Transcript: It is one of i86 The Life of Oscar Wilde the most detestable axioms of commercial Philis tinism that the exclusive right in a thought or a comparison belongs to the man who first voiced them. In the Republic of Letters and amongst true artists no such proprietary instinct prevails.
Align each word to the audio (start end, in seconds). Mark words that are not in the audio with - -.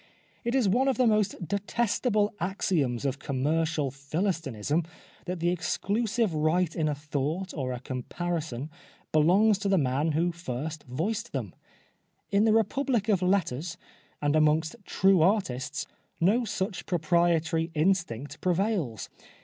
It 0.43 0.55
is 0.55 0.67
one 0.67 0.87
of 0.87 0.97
i86 0.97 0.97
The 0.97 1.03
Life 1.03 1.09
of 1.09 1.09
Oscar 1.09 1.09
Wilde 1.09 1.09
the 1.09 1.15
most 1.15 1.47
detestable 1.47 2.33
axioms 2.39 3.05
of 3.05 3.19
commercial 3.19 3.91
Philis 3.91 4.41
tinism 4.51 4.87
that 5.27 5.39
the 5.39 5.49
exclusive 5.49 6.33
right 6.33 6.75
in 6.75 6.87
a 6.89 6.95
thought 6.95 7.53
or 7.53 7.71
a 7.71 7.79
comparison 7.79 8.71
belongs 9.11 9.59
to 9.59 9.69
the 9.69 9.77
man 9.77 10.13
who 10.13 10.31
first 10.31 10.85
voiced 10.85 11.33
them. 11.33 11.53
In 12.31 12.45
the 12.45 12.51
Republic 12.53 13.09
of 13.09 13.21
Letters 13.21 13.77
and 14.23 14.35
amongst 14.35 14.75
true 14.85 15.21
artists 15.21 15.85
no 16.19 16.45
such 16.45 16.87
proprietary 16.87 17.69
instinct 17.75 18.41
prevails. 18.41 19.07